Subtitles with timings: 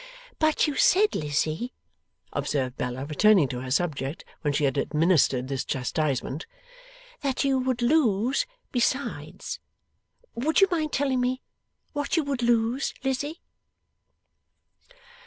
[0.39, 1.73] 'But you said, Lizzie,'
[2.33, 6.47] observed Bella, returning to her subject when she had administered this chastisement,
[7.21, 9.59] 'that you would lose, besides.
[10.33, 11.43] Would you mind telling me
[11.93, 13.41] what you would lose, Lizzie?